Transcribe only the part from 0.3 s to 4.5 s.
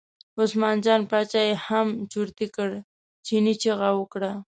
عثمان جان باچا یې هم چرتي کړ، چیني چغه وکړه.